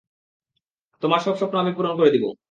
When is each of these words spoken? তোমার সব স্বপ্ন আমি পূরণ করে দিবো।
তোমার 1.03 1.19
সব 1.19 1.35
স্বপ্ন 1.37 1.55
আমি 1.59 1.71
পূরণ 1.77 1.93
করে 1.97 2.13
দিবো। 2.15 2.31